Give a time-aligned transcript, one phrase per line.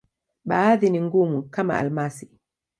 [0.45, 2.29] Baadhi ni ngumu, kama almasi.